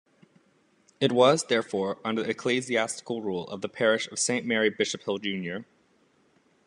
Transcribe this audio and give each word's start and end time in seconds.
It 0.99 1.11
was, 1.11 1.43
therefore, 1.43 1.99
under 2.03 2.23
the 2.23 2.31
ecclesiastical 2.31 3.21
rule 3.21 3.47
of 3.49 3.61
the 3.61 3.69
Parish 3.69 4.09
of 4.11 4.17
Saint 4.17 4.47
Mary-Bishophill 4.47 5.21
Junior. 5.21 5.67